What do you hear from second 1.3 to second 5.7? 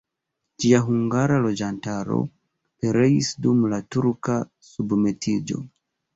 loĝantaro pereis dum la turka submetiĝo.